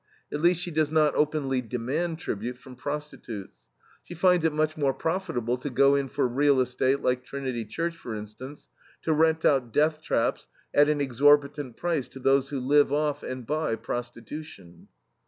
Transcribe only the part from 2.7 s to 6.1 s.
prostitutes. She finds it much more profitable to go in